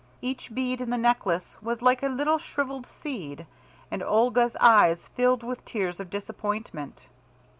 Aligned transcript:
Each 0.19 0.51
bead 0.51 0.81
in 0.81 0.89
the 0.89 0.97
necklace 0.97 1.57
was 1.61 1.83
like 1.83 2.01
a 2.01 2.07
little 2.07 2.39
shrivelled 2.39 2.87
seed, 2.87 3.45
and 3.91 4.01
Olga's 4.01 4.55
eyes 4.59 5.07
filled 5.09 5.43
with 5.43 5.63
tears 5.63 5.99
of 5.99 6.09
disappointment. 6.09 7.05